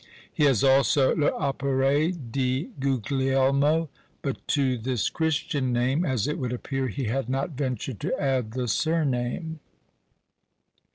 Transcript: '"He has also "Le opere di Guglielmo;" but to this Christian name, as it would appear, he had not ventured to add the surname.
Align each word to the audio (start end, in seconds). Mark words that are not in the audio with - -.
'"He 0.33 0.45
has 0.45 0.63
also 0.63 1.15
"Le 1.15 1.29
opere 1.33 2.09
di 2.31 2.71
Guglielmo;" 2.79 3.87
but 4.23 4.47
to 4.47 4.75
this 4.79 5.11
Christian 5.11 5.71
name, 5.71 6.03
as 6.03 6.27
it 6.27 6.39
would 6.39 6.51
appear, 6.51 6.87
he 6.87 7.03
had 7.03 7.29
not 7.29 7.51
ventured 7.51 7.99
to 7.99 8.19
add 8.19 8.53
the 8.53 8.67
surname. 8.67 9.59